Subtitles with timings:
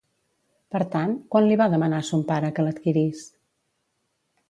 [0.75, 3.25] Per tant, quan li va demanar a son pare que l'adquirís?